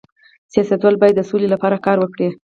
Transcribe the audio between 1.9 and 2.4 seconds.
وکړي